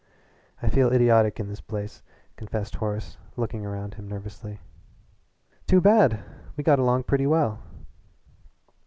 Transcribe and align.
"I 0.63 0.67
feel 0.67 0.91
idiotic 0.91 1.39
in 1.39 1.47
this 1.47 1.61
place," 1.61 2.01
confessed 2.35 2.77
Horace, 2.77 3.19
looking 3.37 3.63
round 3.63 3.93
him 3.93 4.07
nervously. 4.07 4.59
"Too 5.67 5.79
bad! 5.79 6.23
We 6.57 6.63
got 6.63 6.79
along 6.79 7.03
pretty 7.03 7.27
well." 7.27 7.61